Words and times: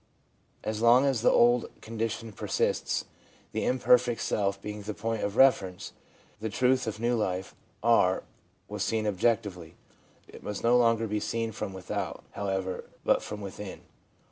As 0.63 0.81
long 0.81 1.05
as 1.05 1.21
the 1.21 1.29
old 1.29 1.69
condition 1.79 2.31
persisted, 2.31 3.05
the 3.51 3.65
imperfect 3.65 4.19
self 4.21 4.59
being 4.59 4.81
the 4.81 4.95
point 4.95 5.21
of 5.21 5.35
reference, 5.37 5.93
the 6.39 6.49
truth 6.49 6.87
of 6.87 6.99
new 6.99 7.13
life, 7.15 7.53
r, 7.83 8.23
was 8.67 8.81
seen 8.83 9.05
objectively; 9.05 9.75
it 10.27 10.41
must 10.41 10.63
no 10.63 10.75
longer 10.75 11.05
be 11.05 11.19
seen 11.19 11.51
from 11.51 11.71
without, 11.71 12.23
however, 12.31 12.85
but 13.05 13.21
from 13.21 13.41
within. 13.41 13.81